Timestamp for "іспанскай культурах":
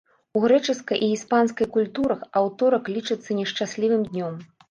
1.15-2.23